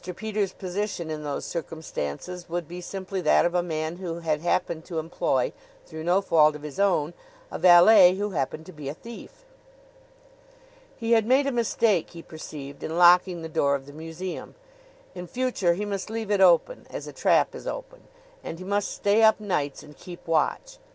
[0.15, 4.83] Peters' position in those circumstances would be simply that of a man who had happened
[4.83, 5.53] to employ,
[5.85, 7.13] through no fault of his own,
[7.51, 9.45] a valet who happened to be a thief.
[10.97, 14.55] He had made a mistake, he perceived, in locking the door of the museum.
[15.13, 18.07] In future he must leave it open, as a trap is open;
[18.43, 20.79] and he must stay up nights and keep watch.